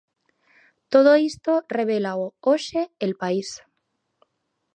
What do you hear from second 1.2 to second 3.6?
isto revélao hoxe El País.